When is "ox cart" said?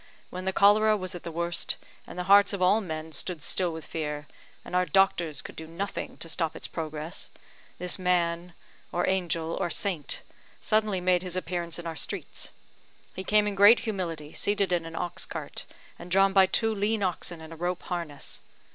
14.95-15.67